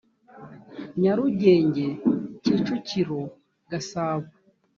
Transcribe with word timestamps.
nyarugenge 1.01 1.87
kicukiro 2.43 3.19
gasabo 3.71 4.27